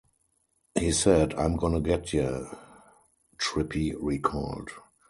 [0.79, 2.45] "He said, 'I'm gonna get ya,'"
[3.37, 4.71] Trippi recalled.